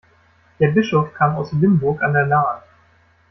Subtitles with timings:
[0.59, 2.63] Der Bischof kam aus Limburg an der Lahn.